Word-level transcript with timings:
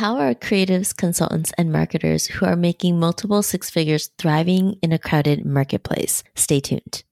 How 0.00 0.16
are 0.16 0.34
creatives, 0.34 0.96
consultants, 0.96 1.52
and 1.58 1.70
marketers 1.70 2.24
who 2.24 2.46
are 2.46 2.56
making 2.56 2.98
multiple 2.98 3.42
six 3.42 3.68
figures 3.68 4.08
thriving 4.16 4.78
in 4.80 4.92
a 4.92 4.98
crowded 4.98 5.44
marketplace? 5.44 6.24
Stay 6.34 6.58
tuned. 6.58 7.04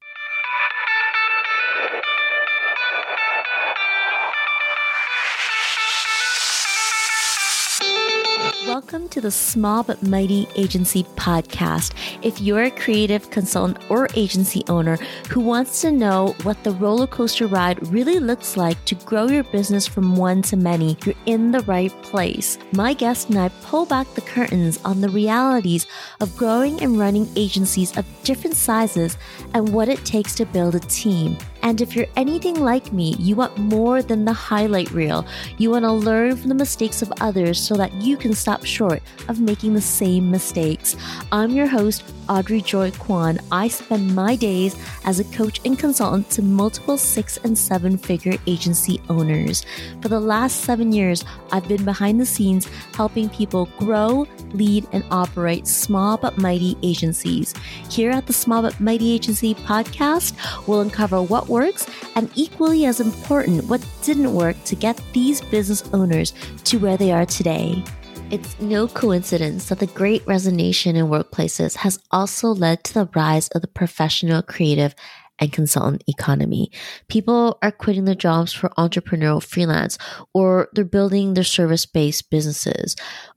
Welcome 8.91 9.09
to 9.09 9.21
the 9.21 9.29
Small 9.29 9.83
But 9.83 10.01
Mighty 10.01 10.47
Agency 10.55 11.03
podcast. 11.15 11.93
If 12.23 12.41
you're 12.41 12.63
a 12.63 12.71
creative 12.71 13.29
consultant 13.29 13.77
or 13.87 14.07
agency 14.15 14.63
owner 14.67 14.95
who 15.29 15.41
wants 15.41 15.81
to 15.81 15.91
know 15.91 16.33
what 16.41 16.63
the 16.63 16.71
roller 16.71 17.05
coaster 17.05 17.45
ride 17.45 17.87
really 17.89 18.19
looks 18.19 18.57
like 18.57 18.83
to 18.85 18.95
grow 18.95 19.27
your 19.27 19.43
business 19.43 19.85
from 19.85 20.15
one 20.15 20.41
to 20.41 20.57
many, 20.57 20.97
you're 21.05 21.13
in 21.27 21.51
the 21.51 21.59
right 21.65 21.91
place. 22.01 22.57
My 22.71 22.95
guest 22.95 23.29
and 23.29 23.37
I 23.37 23.49
pull 23.61 23.85
back 23.85 24.11
the 24.15 24.21
curtains 24.21 24.79
on 24.83 25.01
the 25.01 25.09
realities 25.09 25.85
of 26.19 26.35
growing 26.35 26.81
and 26.81 26.97
running 26.97 27.29
agencies 27.35 27.95
of 27.95 28.07
different 28.23 28.55
sizes 28.55 29.19
and 29.53 29.71
what 29.71 29.87
it 29.87 30.03
takes 30.03 30.33
to 30.33 30.47
build 30.47 30.73
a 30.73 30.79
team. 30.79 31.37
And 31.61 31.81
if 31.81 31.95
you're 31.95 32.07
anything 32.15 32.55
like 32.55 32.93
me, 32.93 33.15
you 33.19 33.35
want 33.35 33.57
more 33.57 34.01
than 34.01 34.25
the 34.25 34.33
highlight 34.33 34.91
reel. 34.91 35.25
You 35.57 35.71
want 35.71 35.85
to 35.85 35.91
learn 35.91 36.35
from 36.35 36.49
the 36.49 36.55
mistakes 36.55 37.01
of 37.01 37.11
others 37.19 37.59
so 37.59 37.75
that 37.75 37.93
you 37.95 38.17
can 38.17 38.33
stop 38.33 38.65
short 38.65 39.01
of 39.27 39.39
making 39.39 39.73
the 39.73 39.81
same 39.81 40.31
mistakes. 40.31 40.95
I'm 41.31 41.51
your 41.51 41.67
host, 41.67 42.03
Audrey 42.29 42.61
Joy 42.61 42.91
Kwan. 42.91 43.39
I 43.51 43.67
spend 43.67 44.15
my 44.15 44.35
days 44.35 44.75
as 45.03 45.19
a 45.19 45.23
coach 45.35 45.59
and 45.65 45.77
consultant 45.77 46.29
to 46.31 46.41
multiple 46.41 46.97
six 46.97 47.37
and 47.37 47.57
seven 47.57 47.97
figure 47.97 48.37
agency 48.45 49.01
owners. 49.09 49.65
For 50.01 50.09
the 50.09 50.19
last 50.19 50.61
seven 50.61 50.91
years, 50.91 51.25
I've 51.51 51.67
been 51.67 51.83
behind 51.83 52.21
the 52.21 52.25
scenes 52.25 52.67
helping 52.93 53.29
people 53.29 53.67
grow, 53.77 54.27
lead, 54.53 54.87
and 54.91 55.03
operate 55.11 55.67
small 55.67 56.17
but 56.17 56.37
mighty 56.37 56.77
agencies. 56.83 57.53
Here 57.89 58.11
at 58.11 58.27
the 58.27 58.33
Small 58.33 58.61
but 58.61 58.79
Mighty 58.79 59.11
Agency 59.11 59.55
podcast, 59.55 60.35
we'll 60.67 60.81
uncover 60.81 61.21
what 61.21 61.48
works 61.49 61.87
and 62.15 62.31
equally 62.35 62.85
as 62.85 63.01
important, 63.01 63.65
what 63.65 63.85
didn't 64.03 64.33
work 64.33 64.55
to 64.65 64.75
get 64.75 65.01
these 65.11 65.41
business 65.41 65.83
owners 65.91 66.33
to 66.65 66.77
where 66.77 66.95
they 66.95 67.11
are 67.11 67.25
today. 67.25 67.83
It's 68.31 68.59
no 68.59 68.87
coincidence 68.87 69.69
that 69.69 69.79
the 69.79 69.87
great 69.87 70.25
resignation 70.27 70.95
in 70.95 71.07
workplaces 71.07 71.75
has 71.77 71.97
also 72.11 72.49
led 72.49 72.83
to 72.83 72.93
the 72.93 73.09
rise 73.15 73.47
of 73.49 73.61
the 73.61 73.67
professional, 73.67 74.43
creative, 74.43 74.93
and 75.39 75.51
consultant 75.51 76.03
economy. 76.07 76.71
People 77.07 77.57
are 77.61 77.71
quitting 77.71 78.05
their 78.05 78.15
jobs 78.15 78.53
for 78.53 78.69
entrepreneurial 78.77 79.43
freelance 79.43 79.97
or 80.33 80.69
they're 80.73 80.85
building 80.85 81.33
their 81.33 81.43
service 81.43 81.85
based 81.85 82.29
businesses. 82.29 82.95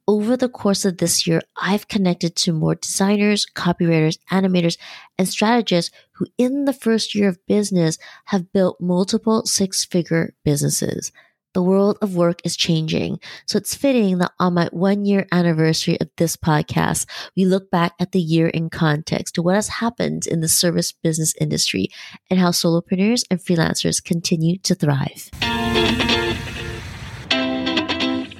Over 0.09 0.36
the 0.36 0.48
course 0.48 0.84
of 0.84 0.98
this 0.98 1.27
year, 1.27 1.41
I've 1.56 1.89
connected 1.89 2.34
to 2.36 2.53
more 2.53 2.75
designers, 2.75 3.47
copywriters, 3.47 4.19
animators, 4.31 4.77
and 5.17 5.28
strategists 5.28 5.94
who, 6.12 6.27
in 6.39 6.64
the 6.64 6.72
first 6.72 7.14
year 7.14 7.28
of 7.28 7.47
business, 7.47 7.98
have 8.27 8.53
built 8.53 8.81
multiple 8.81 9.47
six 9.47 9.84
figure 9.84 10.34
businesses. 10.44 11.12
The 11.55 11.62
world 11.62 11.98
of 12.00 12.17
work 12.17 12.41
is 12.45 12.56
changing. 12.56 13.20
So 13.47 13.58
it's 13.58 13.75
fitting 13.75 14.19
that 14.19 14.33
on 14.39 14.55
my 14.55 14.70
one 14.72 15.05
year 15.05 15.27
anniversary 15.33 16.00
of 16.00 16.09
this 16.17 16.34
podcast, 16.34 17.05
we 17.36 17.44
look 17.44 17.70
back 17.70 17.92
at 18.00 18.12
the 18.12 18.20
year 18.20 18.47
in 18.47 18.70
context 18.70 19.34
to 19.34 19.42
what 19.42 19.56
has 19.56 19.69
happened 19.69 20.27
in 20.27 20.41
the 20.41 20.48
service 20.48 20.92
business 20.92 21.34
industry 21.39 21.89
and 22.31 22.41
how 22.41 22.50
solopreneurs 22.53 23.25
and 23.31 23.39
freelancers 23.39 24.03
continue 24.03 24.56
to 24.61 24.75
thrive. 24.75 25.31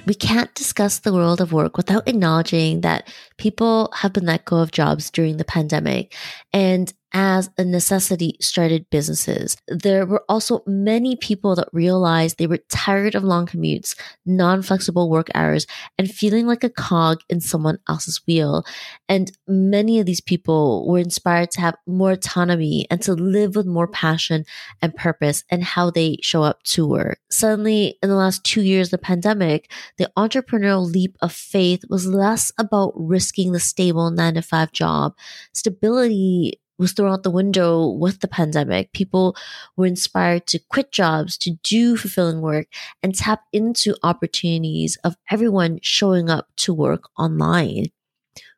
We 0.05 0.15
can't 0.15 0.53
discuss 0.53 0.99
the 0.99 1.13
world 1.13 1.39
of 1.39 1.53
work 1.53 1.77
without 1.77 2.07
acknowledging 2.09 2.81
that 2.81 3.07
people 3.37 3.89
have 3.95 4.11
been 4.11 4.25
let 4.25 4.43
go 4.43 4.57
of 4.57 4.71
jobs 4.71 5.09
during 5.09 5.37
the 5.37 5.45
pandemic. 5.45 6.15
And 6.51 6.91
as 7.13 7.49
a 7.57 7.63
necessity 7.63 8.35
started 8.41 8.89
businesses. 8.89 9.55
There 9.67 10.05
were 10.05 10.23
also 10.27 10.63
many 10.65 11.15
people 11.15 11.55
that 11.55 11.69
realized 11.71 12.37
they 12.37 12.47
were 12.47 12.59
tired 12.69 13.13
of 13.13 13.23
long 13.23 13.45
commutes, 13.45 13.95
non 14.25 14.63
flexible 14.63 15.09
work 15.09 15.29
hours, 15.35 15.67
and 15.97 16.09
feeling 16.09 16.47
like 16.47 16.63
a 16.63 16.69
cog 16.69 17.19
in 17.29 17.39
someone 17.39 17.77
else's 17.87 18.21
wheel. 18.25 18.65
And 19.07 19.31
many 19.47 19.99
of 19.99 20.07
these 20.07 20.21
people 20.21 20.87
were 20.87 20.99
inspired 20.99 21.51
to 21.51 21.61
have 21.61 21.75
more 21.85 22.11
autonomy 22.11 22.87
and 22.89 23.01
to 23.03 23.13
live 23.13 23.55
with 23.55 23.67
more 23.67 23.87
passion 23.87 24.45
and 24.81 24.95
purpose 24.95 25.43
and 25.51 25.63
how 25.63 25.91
they 25.91 26.17
show 26.21 26.41
up 26.41 26.63
to 26.63 26.87
work. 26.87 27.19
Suddenly, 27.29 27.99
in 28.01 28.09
the 28.09 28.15
last 28.15 28.43
two 28.43 28.61
years 28.61 28.87
of 28.87 28.91
the 28.91 28.97
pandemic, 28.97 29.71
the 29.97 30.11
entrepreneurial 30.17 30.91
leap 30.91 31.15
of 31.21 31.31
faith 31.31 31.83
was 31.89 32.07
less 32.07 32.51
about 32.57 32.93
risking 32.95 33.51
the 33.51 33.59
stable 33.59 34.09
nine 34.09 34.33
to 34.33 34.41
five 34.41 34.71
job. 34.71 35.15
Stability 35.53 36.59
was 36.77 36.91
thrown 36.91 37.11
out 37.11 37.23
the 37.23 37.31
window 37.31 37.87
with 37.87 38.19
the 38.19 38.27
pandemic. 38.27 38.91
People 38.93 39.35
were 39.77 39.85
inspired 39.85 40.47
to 40.47 40.59
quit 40.69 40.91
jobs, 40.91 41.37
to 41.37 41.51
do 41.63 41.95
fulfilling 41.97 42.41
work, 42.41 42.67
and 43.01 43.15
tap 43.15 43.43
into 43.51 43.95
opportunities 44.03 44.97
of 45.03 45.15
everyone 45.29 45.79
showing 45.81 46.29
up 46.29 46.47
to 46.57 46.73
work 46.73 47.03
online. 47.17 47.85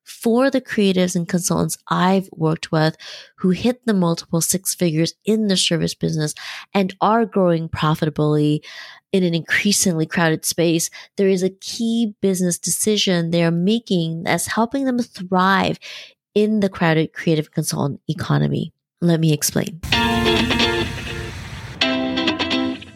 For 0.06 0.52
the 0.52 0.62
creatives 0.62 1.16
and 1.16 1.28
consultants 1.28 1.80
I've 1.88 2.30
worked 2.31 2.72
with 2.72 2.96
who 3.38 3.50
hit 3.50 3.86
the 3.86 3.94
multiple 3.94 4.40
six 4.40 4.76
figures 4.76 5.16
in 5.26 5.47
the 5.47 5.58
service 5.58 5.96
business 5.96 6.36
and 6.76 6.96
are 7.02 7.26
growing 7.26 7.68
profitably 7.68 8.64
in 9.12 9.24
an 9.24 9.34
increasingly 9.34 10.06
crowded 10.06 10.46
space, 10.46 10.92
there 11.18 11.28
is 11.28 11.42
a 11.42 11.50
key 11.50 12.14
business 12.22 12.59
decision 12.59 13.32
they 13.32 13.44
are 13.44 13.52
making 13.52 14.24
that's 14.24 14.46
helping 14.46 14.86
them 14.86 15.00
thrive 15.00 15.80
in 16.35 16.59
the 16.59 16.69
crowded 16.69 17.13
creative 17.13 17.51
consultant 17.51 18.01
economy. 18.07 18.73
Let 19.01 19.19
me 19.19 19.34
explain. 19.34 19.81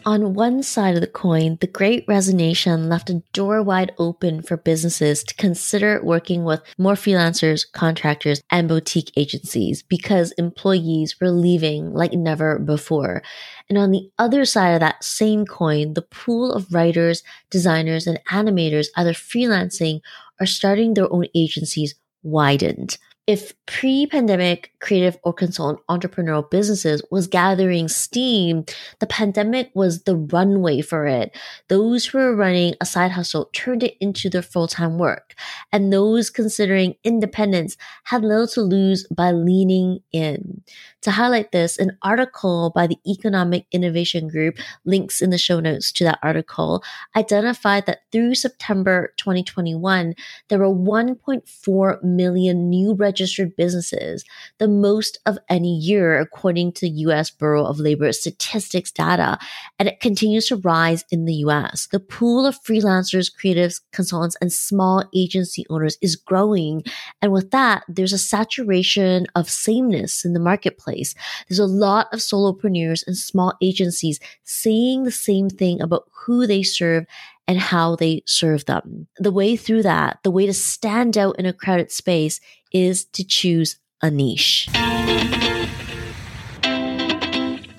On 0.05 0.33
one 0.33 0.63
side 0.63 0.95
of 0.95 1.01
the 1.01 1.07
coin, 1.07 1.59
the 1.61 1.67
great 1.67 2.03
resignation 2.07 2.89
left 2.89 3.11
a 3.11 3.21
door 3.31 3.61
wide 3.61 3.91
open 3.99 4.41
for 4.41 4.57
businesses 4.57 5.23
to 5.23 5.35
consider 5.35 6.01
working 6.03 6.45
with 6.45 6.63
more 6.79 6.95
freelancers, 6.95 7.63
contractors, 7.71 8.41
and 8.49 8.67
boutique 8.67 9.11
agencies 9.15 9.83
because 9.83 10.31
employees 10.31 11.19
were 11.21 11.29
leaving 11.29 11.93
like 11.93 12.13
never 12.13 12.57
before. 12.57 13.21
And 13.69 13.77
on 13.77 13.91
the 13.91 14.09
other 14.17 14.45
side 14.45 14.71
of 14.71 14.79
that 14.79 15.03
same 15.03 15.45
coin, 15.45 15.93
the 15.93 16.01
pool 16.01 16.53
of 16.53 16.73
writers, 16.73 17.21
designers, 17.51 18.07
and 18.07 18.19
animators 18.31 18.87
either 18.95 19.13
freelancing 19.13 20.01
or 20.41 20.47
starting 20.47 20.95
their 20.95 21.11
own 21.13 21.27
agencies 21.35 21.93
widened 22.23 22.97
if 23.29 23.53
pre-pandemic 23.67 24.71
creative 24.79 25.15
or 25.23 25.31
consultant 25.31 25.79
entrepreneurial 25.87 26.49
businesses 26.49 26.99
was 27.11 27.27
gathering 27.27 27.87
steam, 27.87 28.65
the 28.97 29.05
pandemic 29.05 29.69
was 29.75 30.01
the 30.01 30.15
runway 30.15 30.81
for 30.81 31.05
it. 31.05 31.37
Those 31.67 32.07
who 32.07 32.17
were 32.17 32.35
running 32.35 32.73
a 32.81 32.87
side 32.87 33.11
hustle 33.11 33.51
turned 33.53 33.83
it 33.83 33.97
into 34.01 34.31
their 34.31 34.41
full-time 34.41 34.97
work. 34.97 35.35
And 35.71 35.93
those 35.93 36.31
considering 36.31 36.95
independence 37.03 37.77
had 38.05 38.23
little 38.23 38.47
to 38.47 38.61
lose 38.61 39.05
by 39.15 39.29
leaning 39.29 39.99
in. 40.11 40.63
To 41.03 41.11
highlight 41.11 41.51
this, 41.51 41.77
an 41.77 41.99
article 42.01 42.71
by 42.73 42.87
the 42.87 42.97
Economic 43.07 43.67
Innovation 43.71 44.27
Group, 44.27 44.57
links 44.85 45.21
in 45.21 45.29
the 45.29 45.37
show 45.37 45.59
notes 45.59 45.91
to 45.91 46.03
that 46.05 46.17
article, 46.23 46.83
identified 47.15 47.85
that 47.85 47.99
through 48.11 48.33
September 48.33 49.13
2021, 49.17 50.15
there 50.47 50.57
were 50.57 50.73
1.4 50.73 52.03
million 52.03 52.69
new 52.71 52.95
registered 53.19 53.55
businesses, 53.57 54.23
the 54.59 54.67
most 54.67 55.19
of 55.25 55.37
any 55.49 55.77
year, 55.77 56.19
according 56.19 56.71
to 56.71 56.81
the 56.81 56.99
US 57.07 57.29
Bureau 57.29 57.65
of 57.65 57.79
Labor 57.79 58.11
Statistics 58.13 58.91
data, 58.91 59.37
and 59.77 59.89
it 59.89 59.99
continues 59.99 60.47
to 60.47 60.55
rise 60.55 61.03
in 61.11 61.25
the 61.25 61.33
US. 61.45 61.87
The 61.91 61.99
pool 61.99 62.45
of 62.45 62.61
freelancers, 62.63 63.29
creatives, 63.29 63.81
consultants, 63.91 64.37
and 64.39 64.53
small 64.53 65.03
agency 65.13 65.65
owners 65.69 65.97
is 66.01 66.15
growing. 66.15 66.83
And 67.21 67.33
with 67.33 67.51
that, 67.51 67.83
there's 67.89 68.13
a 68.13 68.17
saturation 68.17 69.27
of 69.35 69.49
sameness 69.49 70.23
in 70.23 70.31
the 70.31 70.39
marketplace. 70.39 71.13
There's 71.49 71.59
a 71.59 71.65
lot 71.65 72.07
of 72.13 72.19
solopreneurs 72.19 73.05
and 73.05 73.17
small 73.17 73.53
agencies 73.61 74.19
saying 74.43 75.03
the 75.03 75.11
same 75.11 75.49
thing 75.49 75.81
about 75.81 76.05
who 76.13 76.47
they 76.47 76.63
serve 76.63 77.05
and 77.49 77.57
how 77.57 77.95
they 77.95 78.21
serve 78.27 78.65
them. 78.65 79.07
The 79.17 79.31
way 79.31 79.55
through 79.55 79.81
that, 79.81 80.19
the 80.23 80.29
way 80.29 80.45
to 80.45 80.53
stand 80.53 81.17
out 81.17 81.39
in 81.39 81.47
a 81.47 81.51
crowded 81.51 81.91
space 81.91 82.39
is 82.71 83.05
to 83.05 83.23
choose 83.25 83.79
a 84.03 84.11
niche. 84.11 84.69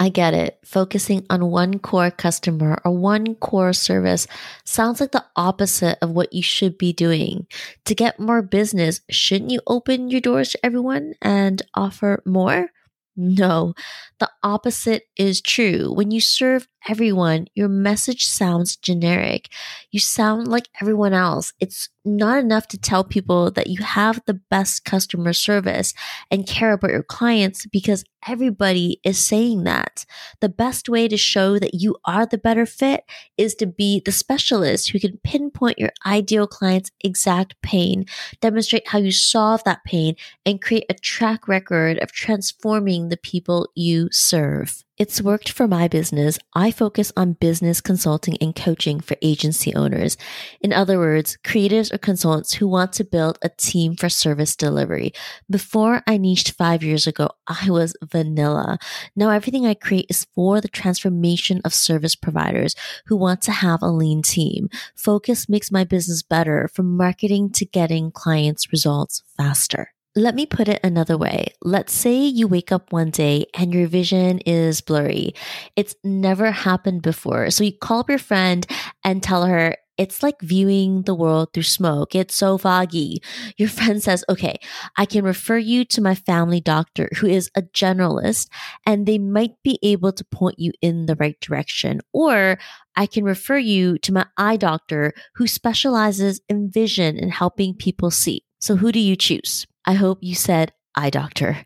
I 0.02 0.10
get 0.12 0.34
it. 0.34 0.58
Focusing 0.64 1.24
on 1.30 1.52
one 1.52 1.78
core 1.78 2.10
customer 2.10 2.80
or 2.84 2.90
one 2.90 3.36
core 3.36 3.72
service 3.72 4.26
sounds 4.64 5.00
like 5.00 5.12
the 5.12 5.24
opposite 5.36 5.98
of 6.02 6.10
what 6.10 6.32
you 6.32 6.42
should 6.42 6.76
be 6.76 6.92
doing. 6.92 7.46
To 7.84 7.94
get 7.94 8.18
more 8.18 8.42
business, 8.42 9.02
shouldn't 9.08 9.52
you 9.52 9.60
open 9.68 10.10
your 10.10 10.20
doors 10.20 10.48
to 10.50 10.66
everyone 10.66 11.14
and 11.22 11.62
offer 11.74 12.24
more? 12.26 12.70
No, 13.16 13.74
the 14.18 14.30
opposite 14.42 15.04
is 15.16 15.40
true. 15.40 15.92
When 15.92 16.10
you 16.10 16.20
serve 16.20 16.66
everyone, 16.88 17.46
your 17.54 17.68
message 17.68 18.26
sounds 18.26 18.76
generic. 18.76 19.48
You 19.90 20.00
sound 20.00 20.48
like 20.48 20.68
everyone 20.80 21.12
else. 21.12 21.52
It's 21.60 21.88
not 22.04 22.38
enough 22.38 22.66
to 22.68 22.78
tell 22.78 23.04
people 23.04 23.50
that 23.50 23.66
you 23.66 23.82
have 23.82 24.22
the 24.26 24.40
best 24.50 24.84
customer 24.84 25.32
service 25.32 25.92
and 26.30 26.46
care 26.46 26.72
about 26.72 26.90
your 26.90 27.02
clients 27.02 27.66
because 27.66 28.04
everybody 28.26 29.00
is 29.04 29.18
saying 29.18 29.64
that. 29.64 30.04
The 30.40 30.48
best 30.48 30.88
way 30.88 31.08
to 31.08 31.16
show 31.16 31.58
that 31.58 31.74
you 31.74 31.96
are 32.04 32.26
the 32.26 32.38
better 32.38 32.66
fit 32.66 33.04
is 33.36 33.54
to 33.56 33.66
be 33.66 34.02
the 34.04 34.12
specialist 34.12 34.90
who 34.90 35.00
can 35.00 35.18
pinpoint 35.22 35.78
your 35.78 35.90
ideal 36.06 36.46
client's 36.46 36.90
exact 37.02 37.60
pain, 37.62 38.06
demonstrate 38.40 38.88
how 38.88 38.98
you 38.98 39.12
solve 39.12 39.62
that 39.64 39.84
pain, 39.84 40.16
and 40.46 40.62
create 40.62 40.86
a 40.88 40.94
track 40.94 41.46
record 41.48 41.98
of 41.98 42.12
transforming 42.12 43.08
the 43.08 43.16
people 43.18 43.68
you 43.74 44.08
serve. 44.10 44.84
It's 45.00 45.22
worked 45.22 45.50
for 45.50 45.66
my 45.66 45.88
business. 45.88 46.38
I 46.54 46.70
focus 46.70 47.10
on 47.16 47.32
business 47.32 47.80
consulting 47.80 48.36
and 48.38 48.54
coaching 48.54 49.00
for 49.00 49.16
agency 49.22 49.74
owners. 49.74 50.18
In 50.60 50.74
other 50.74 50.98
words, 50.98 51.38
creatives 51.42 51.90
or 51.90 51.96
consultants 51.96 52.52
who 52.52 52.68
want 52.68 52.92
to 52.92 53.04
build 53.04 53.38
a 53.40 53.48
team 53.48 53.96
for 53.96 54.10
service 54.10 54.54
delivery. 54.54 55.14
Before 55.48 56.02
I 56.06 56.18
niched 56.18 56.50
five 56.50 56.82
years 56.82 57.06
ago, 57.06 57.30
I 57.46 57.70
was 57.70 57.96
vanilla. 58.04 58.76
Now 59.16 59.30
everything 59.30 59.64
I 59.66 59.72
create 59.72 60.04
is 60.10 60.26
for 60.34 60.60
the 60.60 60.68
transformation 60.68 61.62
of 61.64 61.72
service 61.72 62.14
providers 62.14 62.74
who 63.06 63.16
want 63.16 63.40
to 63.44 63.52
have 63.52 63.80
a 63.80 63.88
lean 63.88 64.20
team. 64.20 64.68
Focus 64.96 65.48
makes 65.48 65.72
my 65.72 65.82
business 65.82 66.22
better 66.22 66.68
from 66.68 66.94
marketing 66.94 67.52
to 67.52 67.64
getting 67.64 68.10
clients 68.10 68.70
results 68.70 69.22
faster. 69.34 69.94
Let 70.16 70.34
me 70.34 70.44
put 70.44 70.66
it 70.66 70.80
another 70.82 71.16
way. 71.16 71.54
Let's 71.62 71.92
say 71.92 72.16
you 72.16 72.48
wake 72.48 72.72
up 72.72 72.92
one 72.92 73.10
day 73.10 73.46
and 73.54 73.72
your 73.72 73.86
vision 73.86 74.40
is 74.40 74.80
blurry. 74.80 75.34
It's 75.76 75.94
never 76.02 76.50
happened 76.50 77.02
before. 77.02 77.50
So 77.50 77.62
you 77.62 77.72
call 77.72 78.00
up 78.00 78.08
your 78.08 78.18
friend 78.18 78.66
and 79.04 79.22
tell 79.22 79.46
her, 79.46 79.76
it's 79.98 80.20
like 80.20 80.40
viewing 80.40 81.02
the 81.02 81.14
world 81.14 81.52
through 81.52 81.62
smoke. 81.62 82.16
It's 82.16 82.34
so 82.34 82.58
foggy. 82.58 83.22
Your 83.56 83.68
friend 83.78 84.02
says, 84.02 84.24
okay, 84.28 84.58
I 84.96 85.04
can 85.04 85.24
refer 85.24 85.58
you 85.58 85.84
to 85.84 86.00
my 86.00 86.16
family 86.16 86.60
doctor 86.60 87.08
who 87.18 87.28
is 87.28 87.48
a 87.54 87.62
generalist 87.62 88.48
and 88.84 89.06
they 89.06 89.18
might 89.18 89.62
be 89.62 89.78
able 89.80 90.10
to 90.10 90.24
point 90.24 90.58
you 90.58 90.72
in 90.82 91.06
the 91.06 91.14
right 91.16 91.38
direction. 91.40 92.00
Or 92.12 92.58
I 92.96 93.06
can 93.06 93.22
refer 93.22 93.58
you 93.58 93.96
to 93.98 94.12
my 94.12 94.26
eye 94.36 94.56
doctor 94.56 95.12
who 95.36 95.46
specializes 95.46 96.40
in 96.48 96.68
vision 96.68 97.16
and 97.16 97.30
helping 97.30 97.74
people 97.74 98.10
see. 98.10 98.42
So 98.58 98.74
who 98.74 98.90
do 98.90 98.98
you 98.98 99.14
choose? 99.14 99.68
I 99.86 99.94
hope 99.94 100.18
you 100.20 100.34
said 100.34 100.72
eye 100.94 101.10
doctor. 101.10 101.58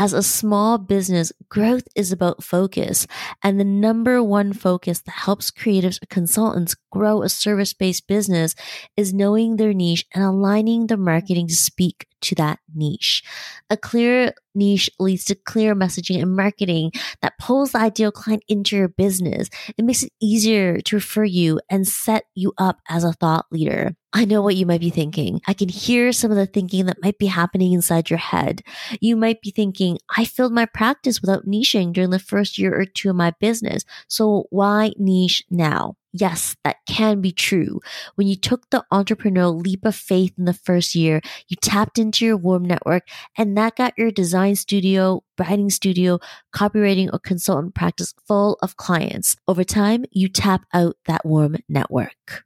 As 0.00 0.12
a 0.12 0.22
small 0.22 0.78
business, 0.78 1.32
growth 1.48 1.88
is 1.96 2.12
about 2.12 2.44
focus. 2.44 3.06
And 3.42 3.58
the 3.58 3.64
number 3.64 4.22
one 4.22 4.52
focus 4.52 5.00
that 5.00 5.12
helps 5.12 5.50
creatives 5.50 6.00
or 6.02 6.06
consultants 6.06 6.76
grow 6.92 7.22
a 7.22 7.28
service 7.28 7.72
based 7.72 8.06
business 8.06 8.54
is 8.96 9.12
knowing 9.12 9.56
their 9.56 9.72
niche 9.72 10.06
and 10.14 10.22
aligning 10.22 10.86
the 10.86 10.96
marketing 10.96 11.48
to 11.48 11.54
speak 11.54 12.06
to 12.22 12.34
that 12.36 12.58
niche. 12.74 13.22
A 13.70 13.76
clear 13.76 14.34
niche 14.54 14.90
leads 14.98 15.24
to 15.26 15.34
clear 15.34 15.74
messaging 15.74 16.20
and 16.20 16.36
marketing 16.36 16.90
that 17.22 17.38
pulls 17.38 17.72
the 17.72 17.78
ideal 17.78 18.10
client 18.10 18.42
into 18.48 18.76
your 18.76 18.88
business. 18.88 19.48
It 19.76 19.84
makes 19.84 20.02
it 20.02 20.12
easier 20.20 20.80
to 20.80 20.96
refer 20.96 21.24
you 21.24 21.60
and 21.70 21.86
set 21.86 22.24
you 22.34 22.52
up 22.58 22.78
as 22.88 23.04
a 23.04 23.12
thought 23.12 23.46
leader. 23.50 23.94
I 24.12 24.24
know 24.24 24.40
what 24.40 24.56
you 24.56 24.64
might 24.64 24.80
be 24.80 24.90
thinking. 24.90 25.40
I 25.46 25.52
can 25.52 25.68
hear 25.68 26.12
some 26.12 26.30
of 26.30 26.36
the 26.36 26.46
thinking 26.46 26.86
that 26.86 27.02
might 27.02 27.18
be 27.18 27.26
happening 27.26 27.72
inside 27.72 28.08
your 28.08 28.18
head. 28.18 28.62
You 29.00 29.16
might 29.16 29.40
be 29.42 29.50
thinking, 29.50 29.98
I 30.16 30.24
filled 30.24 30.52
my 30.52 30.64
practice 30.66 31.20
without 31.20 31.46
niching 31.46 31.92
during 31.92 32.10
the 32.10 32.18
first 32.18 32.58
year 32.58 32.74
or 32.74 32.86
two 32.86 33.10
of 33.10 33.16
my 33.16 33.34
business. 33.38 33.84
So 34.08 34.46
why 34.50 34.92
niche 34.96 35.44
now? 35.50 35.96
Yes, 36.18 36.56
that 36.64 36.76
can 36.88 37.20
be 37.20 37.30
true. 37.30 37.80
When 38.16 38.26
you 38.26 38.34
took 38.34 38.68
the 38.70 38.84
entrepreneurial 38.92 39.62
leap 39.62 39.84
of 39.84 39.94
faith 39.94 40.32
in 40.36 40.46
the 40.46 40.52
first 40.52 40.94
year, 40.94 41.20
you 41.48 41.56
tapped 41.60 41.98
into 41.98 42.24
your 42.24 42.36
warm 42.36 42.64
network 42.64 43.08
and 43.36 43.56
that 43.56 43.76
got 43.76 43.94
your 43.96 44.10
design 44.10 44.56
studio, 44.56 45.22
writing 45.38 45.70
studio, 45.70 46.18
copywriting, 46.54 47.08
or 47.12 47.20
consultant 47.20 47.74
practice 47.74 48.14
full 48.26 48.58
of 48.62 48.76
clients. 48.76 49.36
Over 49.46 49.62
time, 49.62 50.04
you 50.10 50.28
tap 50.28 50.62
out 50.74 50.96
that 51.06 51.24
warm 51.24 51.56
network. 51.68 52.44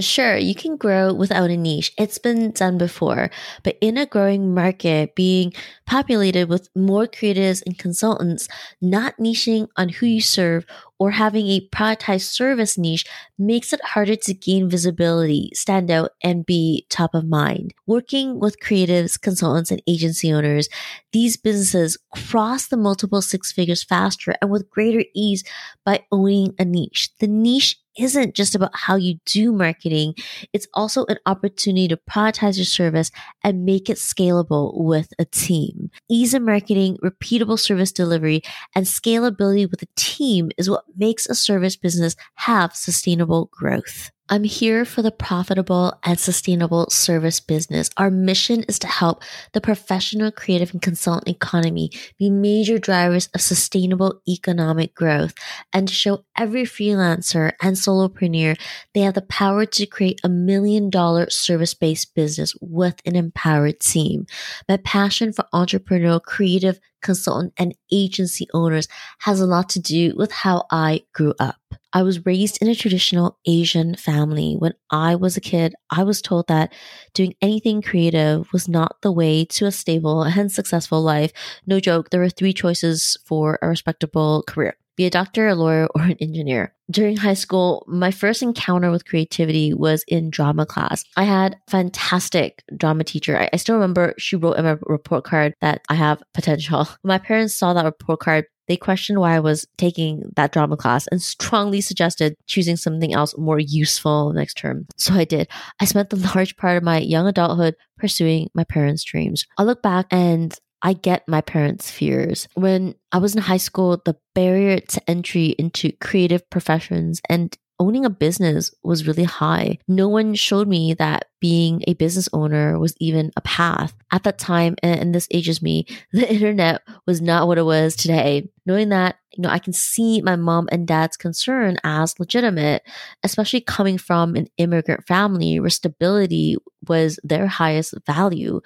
Sure, 0.00 0.36
you 0.36 0.56
can 0.56 0.76
grow 0.76 1.14
without 1.14 1.50
a 1.50 1.56
niche. 1.56 1.92
It's 1.96 2.18
been 2.18 2.50
done 2.50 2.78
before. 2.78 3.30
But 3.62 3.76
in 3.80 3.96
a 3.96 4.06
growing 4.06 4.52
market, 4.52 5.14
being 5.14 5.52
populated 5.86 6.48
with 6.48 6.68
more 6.74 7.06
creatives 7.06 7.62
and 7.64 7.78
consultants, 7.78 8.48
not 8.80 9.16
niching 9.18 9.68
on 9.76 9.90
who 9.90 10.06
you 10.06 10.20
serve 10.20 10.66
or 10.98 11.12
having 11.12 11.46
a 11.46 11.68
productized 11.68 12.32
service 12.32 12.76
niche 12.76 13.04
makes 13.38 13.72
it 13.72 13.84
harder 13.84 14.16
to 14.16 14.34
gain 14.34 14.68
visibility, 14.68 15.50
stand 15.54 15.92
out, 15.92 16.10
and 16.24 16.44
be 16.44 16.86
top 16.90 17.14
of 17.14 17.24
mind. 17.28 17.72
Working 17.86 18.40
with 18.40 18.58
creatives, 18.58 19.20
consultants, 19.20 19.70
and 19.70 19.82
agency 19.86 20.32
owners, 20.32 20.68
these 21.12 21.36
businesses 21.36 21.96
cross 22.12 22.66
the 22.66 22.76
multiple 22.76 23.22
six 23.22 23.52
figures 23.52 23.84
faster 23.84 24.34
and 24.40 24.50
with 24.50 24.70
greater 24.70 25.04
ease 25.14 25.44
by 25.84 26.02
owning 26.10 26.54
a 26.58 26.64
niche. 26.64 27.10
The 27.20 27.28
niche 27.28 27.76
isn't 27.98 28.34
just 28.34 28.54
about 28.54 28.70
how 28.74 28.96
you 28.96 29.18
do 29.24 29.52
marketing. 29.52 30.14
It's 30.52 30.66
also 30.74 31.04
an 31.06 31.18
opportunity 31.26 31.88
to 31.88 31.96
productize 31.96 32.56
your 32.56 32.64
service 32.64 33.10
and 33.42 33.64
make 33.64 33.88
it 33.88 33.96
scalable 33.96 34.72
with 34.74 35.12
a 35.18 35.24
team. 35.24 35.90
Ease 36.08 36.34
of 36.34 36.42
marketing, 36.42 36.98
repeatable 37.02 37.58
service 37.58 37.92
delivery, 37.92 38.42
and 38.74 38.86
scalability 38.86 39.70
with 39.70 39.82
a 39.82 39.88
team 39.96 40.50
is 40.58 40.68
what 40.68 40.84
makes 40.96 41.26
a 41.26 41.34
service 41.34 41.76
business 41.76 42.16
have 42.34 42.74
sustainable 42.74 43.50
growth. 43.52 44.10
I'm 44.30 44.44
here 44.44 44.86
for 44.86 45.02
the 45.02 45.10
profitable 45.10 45.92
and 46.02 46.18
sustainable 46.18 46.88
service 46.88 47.40
business. 47.40 47.90
Our 47.98 48.10
mission 48.10 48.62
is 48.62 48.78
to 48.78 48.86
help 48.86 49.22
the 49.52 49.60
professional, 49.60 50.32
creative, 50.32 50.72
and 50.72 50.80
consultant 50.80 51.28
economy 51.28 51.90
be 52.18 52.30
major 52.30 52.78
drivers 52.78 53.28
of 53.34 53.42
sustainable 53.42 54.22
economic 54.26 54.94
growth 54.94 55.34
and 55.74 55.86
to 55.86 55.94
show 55.94 56.24
every 56.38 56.62
freelancer 56.62 57.52
and 57.60 57.76
solopreneur 57.76 58.58
they 58.94 59.00
have 59.00 59.12
the 59.12 59.20
power 59.20 59.66
to 59.66 59.84
create 59.84 60.22
a 60.24 60.28
million 60.30 60.88
dollar 60.88 61.28
service 61.28 61.74
based 61.74 62.14
business 62.14 62.54
with 62.62 63.02
an 63.04 63.16
empowered 63.16 63.78
team. 63.80 64.26
My 64.66 64.78
passion 64.78 65.34
for 65.34 65.44
entrepreneurial, 65.52 66.22
creative, 66.22 66.80
consultant, 67.04 67.52
and 67.56 67.76
agency 67.92 68.48
owners 68.52 68.88
has 69.20 69.40
a 69.40 69.46
lot 69.46 69.68
to 69.70 69.80
do 69.80 70.14
with 70.16 70.32
how 70.32 70.64
I 70.70 71.02
grew 71.12 71.34
up. 71.38 71.60
I 71.92 72.02
was 72.02 72.26
raised 72.26 72.60
in 72.60 72.66
a 72.66 72.74
traditional 72.74 73.38
Asian 73.46 73.94
family. 73.94 74.56
When 74.58 74.74
I 74.90 75.14
was 75.14 75.36
a 75.36 75.40
kid, 75.40 75.76
I 75.90 76.02
was 76.02 76.20
told 76.20 76.48
that 76.48 76.72
doing 77.14 77.36
anything 77.40 77.82
creative 77.82 78.52
was 78.52 78.68
not 78.68 78.96
the 79.02 79.12
way 79.12 79.44
to 79.44 79.66
a 79.66 79.70
stable 79.70 80.24
and 80.24 80.50
successful 80.50 81.00
life. 81.00 81.32
No 81.66 81.78
joke, 81.78 82.10
there 82.10 82.20
were 82.20 82.30
three 82.30 82.52
choices 82.52 83.16
for 83.24 83.60
a 83.62 83.68
respectable 83.68 84.42
career 84.48 84.76
be 84.96 85.06
a 85.06 85.10
doctor, 85.10 85.48
a 85.48 85.54
lawyer, 85.54 85.88
or 85.94 86.02
an 86.02 86.16
engineer. 86.20 86.74
During 86.90 87.16
high 87.16 87.34
school, 87.34 87.84
my 87.88 88.10
first 88.10 88.42
encounter 88.42 88.90
with 88.90 89.06
creativity 89.06 89.72
was 89.72 90.04
in 90.06 90.30
drama 90.30 90.66
class. 90.66 91.04
I 91.16 91.24
had 91.24 91.56
fantastic 91.68 92.62
drama 92.76 93.04
teacher. 93.04 93.38
I, 93.38 93.50
I 93.52 93.56
still 93.56 93.76
remember 93.76 94.14
she 94.18 94.36
wrote 94.36 94.58
in 94.58 94.64
my 94.64 94.76
report 94.82 95.24
card 95.24 95.54
that 95.60 95.82
I 95.88 95.94
have 95.94 96.22
potential. 96.34 96.88
my 97.04 97.18
parents 97.18 97.54
saw 97.54 97.72
that 97.72 97.84
report 97.84 98.20
card, 98.20 98.46
they 98.66 98.76
questioned 98.76 99.20
why 99.20 99.34
I 99.34 99.40
was 99.40 99.66
taking 99.76 100.22
that 100.36 100.52
drama 100.52 100.76
class 100.76 101.06
and 101.08 101.22
strongly 101.22 101.80
suggested 101.80 102.36
choosing 102.46 102.76
something 102.76 103.12
else 103.12 103.36
more 103.36 103.58
useful 103.58 104.32
next 104.32 104.54
term. 104.54 104.86
So 104.96 105.14
I 105.14 105.24
did. 105.24 105.48
I 105.80 105.84
spent 105.84 106.10
the 106.10 106.16
large 106.34 106.56
part 106.56 106.76
of 106.76 106.82
my 106.82 106.98
young 106.98 107.26
adulthood 107.26 107.76
pursuing 107.98 108.50
my 108.54 108.64
parents' 108.64 109.04
dreams. 109.04 109.46
I 109.58 109.64
look 109.64 109.82
back 109.82 110.06
and 110.10 110.54
I 110.84 110.92
get 110.92 111.26
my 111.26 111.40
parents' 111.40 111.90
fears. 111.90 112.46
When 112.54 112.94
I 113.10 113.16
was 113.16 113.34
in 113.34 113.40
high 113.40 113.56
school, 113.56 114.00
the 114.04 114.16
barrier 114.34 114.78
to 114.80 115.10
entry 115.10 115.46
into 115.58 115.92
creative 115.92 116.48
professions 116.50 117.22
and 117.28 117.56
owning 117.78 118.04
a 118.04 118.10
business 118.10 118.72
was 118.82 119.06
really 119.06 119.24
high. 119.24 119.78
No 119.88 120.08
one 120.08 120.34
showed 120.34 120.68
me 120.68 120.94
that 120.94 121.26
being 121.40 121.82
a 121.86 121.94
business 121.94 122.28
owner 122.32 122.78
was 122.78 122.94
even 123.00 123.30
a 123.36 123.40
path. 123.40 123.94
At 124.12 124.22
that 124.22 124.38
time, 124.38 124.76
and 124.82 125.14
this 125.14 125.28
ages 125.30 125.60
me, 125.60 125.86
the 126.12 126.32
internet 126.32 126.82
was 127.06 127.20
not 127.20 127.46
what 127.46 127.58
it 127.58 127.64
was 127.64 127.96
today. 127.96 128.48
Knowing 128.66 128.90
that, 128.90 129.16
you 129.36 129.42
know, 129.42 129.48
I 129.48 129.58
can 129.58 129.72
see 129.72 130.22
my 130.22 130.36
mom 130.36 130.68
and 130.70 130.86
dad's 130.86 131.16
concern 131.16 131.76
as 131.84 132.18
legitimate, 132.18 132.82
especially 133.22 133.60
coming 133.60 133.98
from 133.98 134.36
an 134.36 134.46
immigrant 134.56 135.06
family 135.06 135.58
where 135.60 135.70
stability 135.70 136.56
was 136.88 137.18
their 137.24 137.46
highest 137.46 137.94
value. 138.06 138.60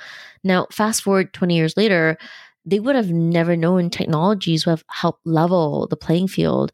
Now, 0.45 0.67
fast 0.71 1.03
forward 1.03 1.33
20 1.33 1.57
years 1.57 1.77
later, 1.77 2.19
they 2.69 2.81
would 2.81 2.97
have 2.97 3.11
never 3.11 3.57
known 3.57 3.89
technologies 3.89 4.67
would 4.67 4.73
have 4.73 4.85
helped 4.91 5.27
level 5.27 5.87
the 5.87 5.97
playing 5.97 6.29
field 6.29 6.71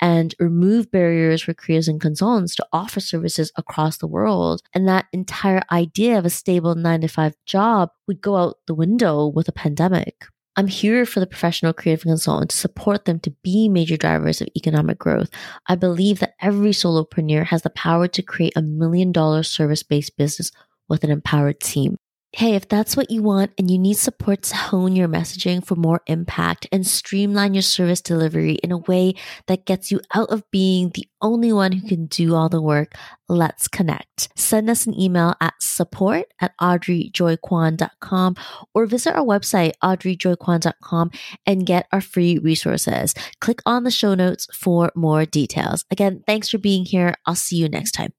and 0.00 0.34
remove 0.38 0.90
barriers 0.90 1.42
for 1.42 1.54
creators 1.54 1.88
and 1.88 2.00
consultants 2.00 2.54
to 2.56 2.66
offer 2.72 3.00
services 3.00 3.52
across 3.56 3.98
the 3.98 4.06
world. 4.06 4.62
And 4.74 4.88
that 4.88 5.06
entire 5.12 5.62
idea 5.70 6.18
of 6.18 6.24
a 6.24 6.30
stable 6.30 6.74
nine 6.74 7.00
to 7.00 7.08
five 7.08 7.34
job 7.46 7.90
would 8.06 8.20
go 8.20 8.36
out 8.36 8.58
the 8.66 8.74
window 8.74 9.26
with 9.26 9.48
a 9.48 9.52
pandemic. 9.52 10.26
I'm 10.58 10.68
here 10.68 11.04
for 11.04 11.20
the 11.20 11.26
professional 11.26 11.74
creative 11.74 12.04
consultant 12.04 12.50
to 12.50 12.56
support 12.56 13.04
them 13.04 13.20
to 13.20 13.30
be 13.42 13.68
major 13.68 13.98
drivers 13.98 14.40
of 14.40 14.48
economic 14.56 14.98
growth. 14.98 15.28
I 15.66 15.74
believe 15.74 16.20
that 16.20 16.34
every 16.40 16.70
solopreneur 16.70 17.44
has 17.46 17.60
the 17.62 17.70
power 17.70 18.08
to 18.08 18.22
create 18.22 18.54
a 18.56 18.62
million 18.62 19.12
dollar 19.12 19.42
service 19.42 19.82
based 19.82 20.16
business 20.16 20.50
with 20.88 21.04
an 21.04 21.10
empowered 21.10 21.60
team. 21.60 21.98
Hey, 22.36 22.54
if 22.54 22.68
that's 22.68 22.98
what 22.98 23.10
you 23.10 23.22
want 23.22 23.52
and 23.56 23.70
you 23.70 23.78
need 23.78 23.96
support 23.96 24.42
to 24.42 24.56
hone 24.56 24.94
your 24.94 25.08
messaging 25.08 25.64
for 25.64 25.74
more 25.74 26.02
impact 26.06 26.66
and 26.70 26.86
streamline 26.86 27.54
your 27.54 27.62
service 27.62 28.02
delivery 28.02 28.56
in 28.56 28.72
a 28.72 28.76
way 28.76 29.14
that 29.46 29.64
gets 29.64 29.90
you 29.90 30.02
out 30.14 30.28
of 30.28 30.42
being 30.50 30.90
the 30.90 31.08
only 31.22 31.50
one 31.50 31.72
who 31.72 31.88
can 31.88 32.04
do 32.04 32.34
all 32.34 32.50
the 32.50 32.60
work, 32.60 32.92
let's 33.26 33.68
connect. 33.68 34.28
Send 34.38 34.68
us 34.68 34.86
an 34.86 35.00
email 35.00 35.32
at 35.40 35.54
support 35.62 36.26
at 36.38 36.52
audreyjoykwan.com 36.60 38.36
or 38.74 38.84
visit 38.84 39.14
our 39.14 39.24
website, 39.24 39.72
audreyjoykwan.com, 39.82 41.10
and 41.46 41.64
get 41.64 41.86
our 41.90 42.02
free 42.02 42.36
resources. 42.36 43.14
Click 43.40 43.60
on 43.64 43.84
the 43.84 43.90
show 43.90 44.14
notes 44.14 44.46
for 44.52 44.92
more 44.94 45.24
details. 45.24 45.86
Again, 45.90 46.22
thanks 46.26 46.50
for 46.50 46.58
being 46.58 46.84
here. 46.84 47.14
I'll 47.24 47.34
see 47.34 47.56
you 47.56 47.70
next 47.70 47.92
time. 47.92 48.12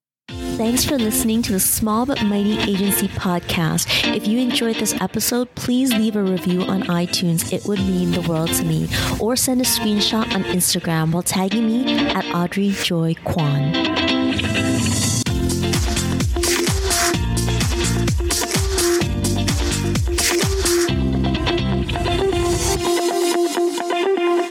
Thanks 0.58 0.84
for 0.84 0.98
listening 0.98 1.44
to 1.44 1.52
the 1.52 1.60
Small 1.60 2.08
But 2.08 2.24
Mighty 2.24 2.58
Agency 2.60 3.08
podcast. 3.10 4.16
If 4.16 4.26
you 4.28 4.40
enjoyed 4.40 4.78
this 4.78 5.00
episode, 5.00 5.54
please 5.54 5.94
leave 5.94 6.16
a 6.16 6.24
review 6.24 6.64
on 6.64 6.82
iTunes. 6.84 7.54
It 7.54 7.66
would 7.66 7.78
mean 7.78 8.10
the 8.10 8.22
world 8.22 8.52
to 8.54 8.64
me. 8.64 8.90
Or 9.20 9.36
send 9.36 9.62
a 9.62 9.66
screenshot 9.66 10.34
on 10.34 10.44
Instagram 10.46 11.12
while 11.12 11.22
tagging 11.22 11.68
me 11.68 12.08
at 12.10 12.26
Audrey 12.34 12.72
Joy 12.72 13.14
Kwan. 13.24 14.07